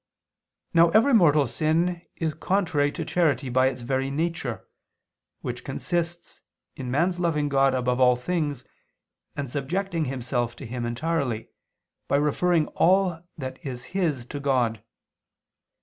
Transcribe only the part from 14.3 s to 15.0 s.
God.